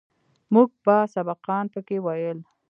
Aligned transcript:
موږ 0.53 0.69
به 0.85 0.95
سبقان 1.15 1.65
پکښې 1.73 1.97
ويل. 2.05 2.39